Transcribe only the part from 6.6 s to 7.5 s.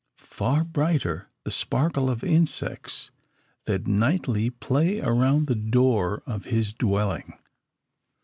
dwelling.